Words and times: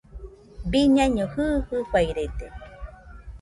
Biñaino 0.71 1.23
jɨɨ, 1.33 1.45
fɨfairede 1.67 2.47